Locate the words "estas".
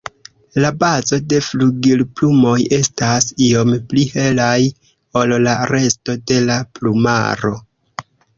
2.77-3.27